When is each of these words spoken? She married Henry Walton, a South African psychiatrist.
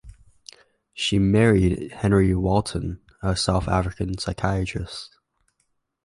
She 0.95 1.19
married 1.19 1.91
Henry 1.91 2.33
Walton, 2.33 3.01
a 3.21 3.35
South 3.35 3.67
African 3.67 4.17
psychiatrist. 4.17 5.19